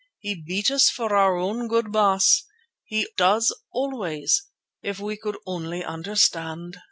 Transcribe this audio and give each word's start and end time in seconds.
He 0.17 0.33
beat 0.33 0.71
us 0.71 0.89
for 0.89 1.15
our 1.15 1.67
good, 1.67 1.91
Baas, 1.91 2.21
as 2.41 2.45
He 2.85 3.07
does 3.17 3.55
always 3.71 4.45
if 4.81 4.99
we 4.99 5.15
could 5.15 5.37
only 5.45 5.83
understand." 5.83 6.77